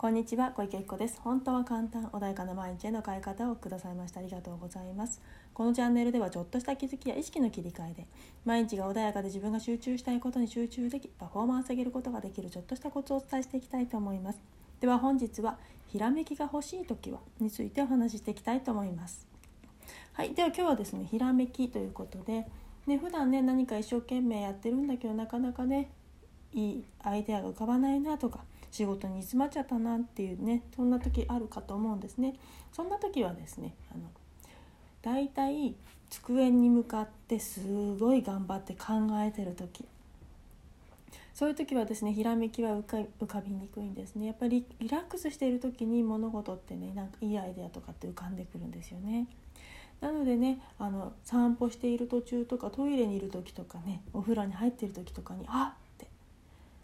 [0.00, 1.20] こんにちは小池子です。
[1.20, 4.20] 本当は簡単穏やかな毎日への変え方をくださいました。
[4.20, 5.20] ありがとうございます。
[5.52, 8.06] このチャンネルではちょっとした気づきや意識の切り替えで
[8.46, 14.38] 毎日が穏やかで自分が集中したいことに集中できパフォーマンス上げることができるちょっとしたコツをお伝えしていきたいと思います。
[14.80, 15.58] では本日は
[15.88, 19.26] ひらめきが欲しい時はについてお話ししていきたいと思います。
[20.14, 22.46] はいでは今日はですねひらめきということで
[22.86, 25.90] ね普段ね何か一生懸命やってるんだけどなかなかね
[26.54, 28.40] いいアイデアが浮かばないなとか
[28.70, 32.34] 仕事に詰まっちゃったなっていうねそんな時あるかと思うんですね。
[32.72, 34.04] そんな時はですねあの
[35.02, 35.74] だいたい
[36.10, 37.60] 机に向かってす
[37.98, 39.84] ごい頑張って考えてる時
[41.32, 49.26] そういう時はですねひらめきは浮か浮かびにくいんですねやっぱりリラックスしている時に物事ってねなんかいいアイデアとかって浮かんでくるんですよね。
[50.00, 55.74] なのでねあの散歩している途中とかトイレにいる時とかねお風呂に入っている時とかにあ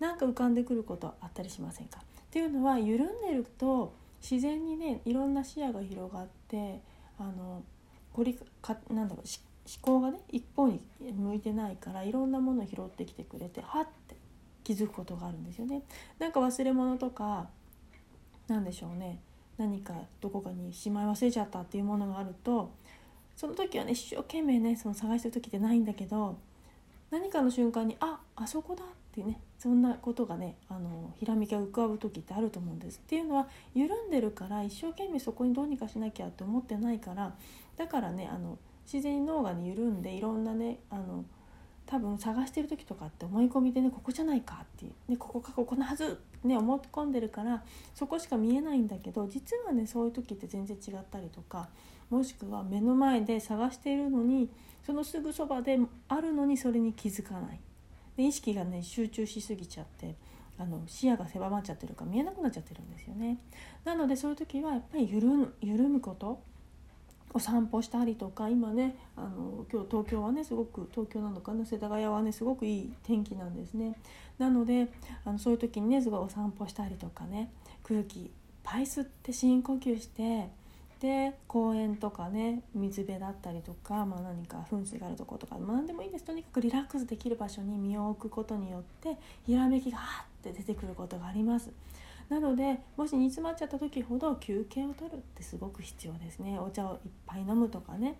[0.00, 2.00] なんか浮かんでくることあったりしませんか？
[2.00, 6.80] っていうのは緩んでると自然にねいろんな視野が広がって
[7.18, 7.62] あの
[8.12, 14.16] こりかなんだろう思考がね一方に向いてないからいろんなものを拾ってきてくれてはって
[14.64, 15.82] 気づくことがあるんですよね。
[16.18, 17.48] なんか忘れ物とか
[18.48, 19.20] 何でしょうね
[19.58, 22.70] 何かどこかにしまい忘れちゃったっていうものがあると
[23.36, 26.38] その時はね一生懸命ねその探してる時ってないんだけど
[27.10, 32.98] 何かの瞬間にああそこだってねそんなことがねあのひらめきが浮かぶ時ってあると思うんです。
[32.98, 37.34] っていうのは緩んでるから一生懸命そこにどうにかしなきゃって思ってないから
[37.76, 41.24] だからねあの自然に脳が、ね、緩んでいろんなねあの
[41.86, 47.64] 多分探してる時とかって思い込みでねここじゃないかっていう、ね、ここかここのはずね思い込んでるから
[47.94, 51.68] そこしか見えないんだけど実はねそういう時って全然違ったりとか
[52.08, 54.48] もしくは目の前で探しているのに
[54.86, 57.60] そのすぐそばであるのにそれに気づかない
[58.16, 60.14] で意識がね集中しすぎちゃって
[60.58, 63.38] あの視野が狭まっちゃってるから見えなくなっちゃってるんですよね。
[63.84, 66.42] なのでそういう時はやっぱり緩むこと
[67.32, 73.94] お散歩したりとか今ねあの今日東京はねすごく東京なのかな世田谷はねすごくいい天気なんですね。
[74.38, 74.88] なので
[75.24, 77.50] あのそういう時にねすごいお散歩したりとかね
[77.82, 78.30] 空気いっ
[78.62, 80.50] ぱい吸って深呼吸して
[81.00, 86.24] で公園とかね水辺だったりとか、まあ、何か噴水があるとことか、何でもいいです。
[86.24, 89.16] とにかくリラックスできる場所に身を置くことによって
[89.46, 91.70] ひらめきがハッて出てくることがあります。
[92.28, 96.58] なのでもし煮詰まっちゃった時ほど休憩を取るってすごく必要ですね。
[96.58, 98.16] お茶をいっぱい飲むとかね。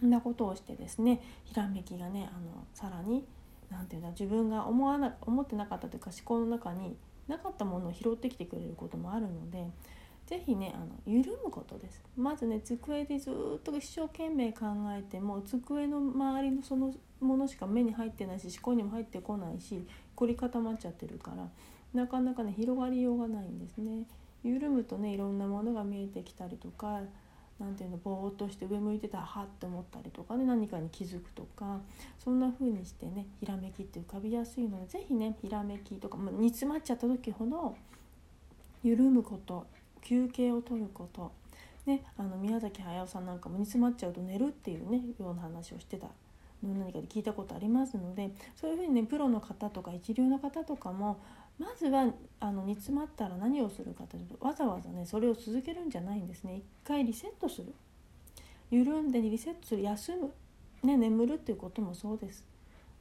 [0.00, 3.24] そんなことをしてですねひらめきがねあのさらに
[3.70, 6.96] 何て言うんだ自分が思わな思ってなかったというか思考の中に
[7.28, 9.64] なかったものを拾ってきてくれることもあるので
[10.26, 12.00] 是非ねあの緩むことです。
[12.16, 21.48] まずね机でずっと一生懸命考えても机の周りのそのものしか目に入ってないし思考にも入ってこないし凝り固まっちゃってるから
[21.94, 24.04] なかなかね広がりようがないんですね。
[24.44, 27.00] 緩むとねいろんなものが見えてきたりとか
[27.60, 31.80] 何ていうのぼーっとして上向いてたらはって思ったりとかね何かに気づくとか
[32.18, 37.76] そんな風にしてねひらめきって浮かびやすいので是非ねひらめきとか、まあ、煮詰まっちゃった時ほど
[38.82, 39.64] 緩むこと
[40.02, 41.32] 休憩をとること、
[41.86, 46.08] ね、あの宮崎駿さんなんかも煮詰まっちゃうと寝るっていうねような話をしてた。
[46.66, 51.20] の何かで聞いたことありますのでそういうふうにねプロの方とか一流の方とかも
[51.58, 52.06] まずは
[52.40, 56.56] あの煮詰まったら何をするかというとわざわざねそれを続けるんじゃないんですね。
[56.56, 57.72] 一回リセットする。
[58.70, 59.82] 緩んでリセットする。
[59.82, 60.32] 休む、
[60.82, 62.44] ね、眠るっていうこともそうです。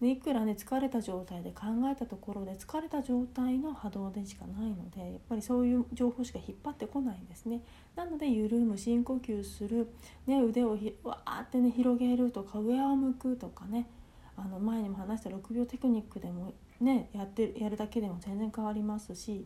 [0.00, 7.62] でいくらね疲れた状態で考えたところで疲れた状態の波動でしかないのでやっぱりそういう情報しか引っ張ってこないんですね。
[7.96, 9.88] なので緩む深呼吸する、
[10.26, 13.88] ね、腕をひわーってね広げるとか上を向くとかね
[14.36, 19.44] あの前にも話した6秒テクニックでもねやってやるだけでも全然変わりますし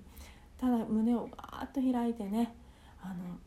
[0.60, 2.54] ただ胸をバーッと開いてね
[3.02, 3.38] あの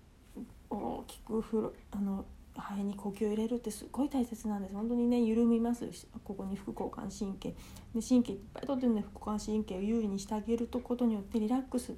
[0.70, 2.26] 大きくふるあの
[2.58, 4.76] 肺に呼吸を入れるってすごい大切なんです。
[4.76, 5.90] 本当にね緩みます
[6.24, 7.54] ここに副交感神経。
[7.94, 11.94] で神経いっぱいとってるので副交感神経を優位にしてあげることによってリラックス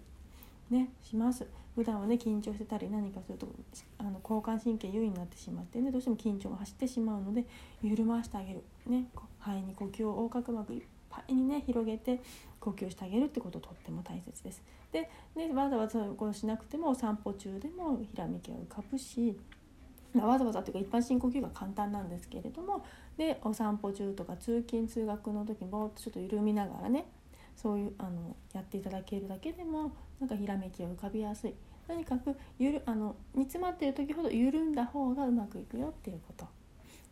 [0.70, 1.48] ねします。
[1.76, 3.48] 普段はね緊張してたり何かすると
[4.00, 7.46] あの交感神経優位になってしまってねどうしても緊張が走ってしまうので
[7.84, 8.64] 緩ましてあげる。
[8.88, 9.06] ね
[9.40, 12.20] 肺に呼吸を横隔膜いっぱいにね広げて
[12.60, 14.64] 呼吸してあげるってこととっても大切です。
[14.92, 19.38] で、ね、わざわざそうしなくてもお散歩中でもひらめきは浮かぶし
[20.26, 22.86] わざわざというか一般深呼吸が簡単なんですけれども
[23.18, 27.06] でお散歩中とか通勤通学の時にぼーっとちょっと緩みながらね
[27.56, 31.54] そういうあのやっていただけるだけでもなんかひらめきが浮かびやすい。
[31.88, 36.46] とにかくゆるあの煮詰まっている時ほど緩んだ方がうまくいくよっていうこと。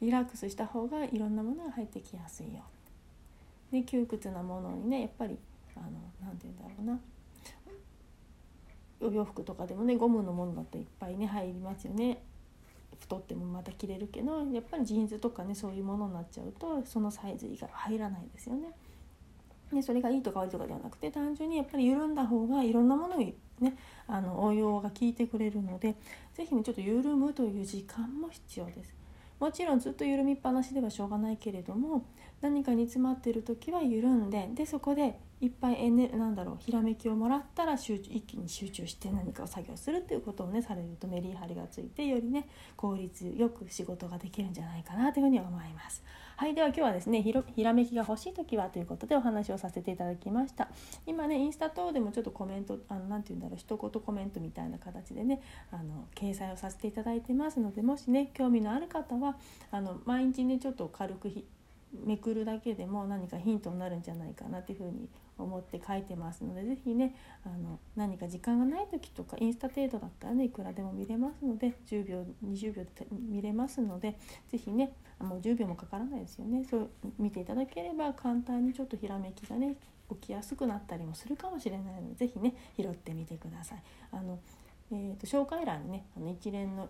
[0.02, 2.62] リラックスした方がいろんなものが入ってきやすいよ。
[3.72, 5.38] で窮屈なものにねやっぱり
[5.76, 5.86] あの
[6.22, 7.00] 何て言うんだろうな。
[9.02, 12.22] お洋服とかでもねゴムのものだといっぱいね入りますよね。
[13.00, 18.72] 太ってもまた着れるけどやっぱりジーンズとかねそういうものになっちゃうとそのサイズ以外は入らないですよね。
[19.74, 23.76] でそれがいいとか悪いとかではなくて単純にやっぱり緩んだ方がいろんなものにね
[24.08, 25.96] あの応用が効いてくれるので
[26.36, 28.94] 是非ねちょっと緩むという時間も必要です。
[29.40, 32.06] もちろんずっと緩みっぱなしではしょうがないけれども
[32.42, 46.04] 何かに詰まっている時は緩んででそこでいっぱいエネなんだろうひらめきをもらったら集中一気に集中して何かを作業するっていうことをねされるとメリハリがついてよりね効率よく仕事ができるんじゃないかなというふうに思います。
[46.38, 50.68] はいでは今日はですねひらめきが欲しい時はということでお話をさせていただきました
[51.06, 55.42] 今ねインスタ等でもちょっとコメントあのなて言うんだろう一言コメントみたいな形でね
[55.72, 59.38] あの掲載をさせていただいてますのでもしね興味のある方は
[59.72, 61.46] あの毎日ねちょっと軽くひ
[62.04, 65.08] めくるだけでも何かヒントになるんじゃないかなっていうふうに
[65.38, 67.16] 思って書いてますので是非ね
[67.46, 74.18] あの何か時間がない時とかインスタ程度だったらねいくらでも見れますので10秒20秒で見れますので
[74.50, 76.90] 是非ねもう10秒もかからないですよねそう
[77.20, 79.76] 見ていただければ簡単にちょっとひらめきがね
[80.10, 83.84] 起きやすくなったりもするかもしれないので是非ね拾ってみてください。
[84.12, 84.40] あの
[84.92, 86.90] えーと、紹介欄にねあの一連の、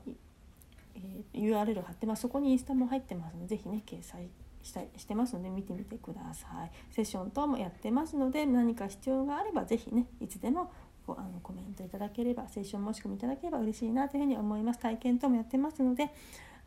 [0.95, 4.27] えー、URL を貼ってますそこにインスタも入ってますので是非ね掲載
[4.65, 6.71] したしてますので見てみてください。
[6.91, 10.71] セッション等もやってますので何か必要があれば是非ねいつでも
[11.07, 14.79] あのコメントいただければセッション申し込みいただければ嬉しいなというふうに思います。
[14.79, 16.09] 体験等もやってますので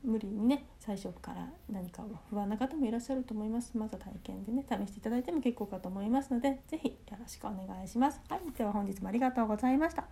[0.05, 3.77] 無理にね最初から何か不安な方もいらっしゃると思います。
[3.77, 8.21] まず体験でね試していただいても結構かと思いますので是非よろしくお願いします。
[8.29, 10.09] はいでは本日もありがとうございました。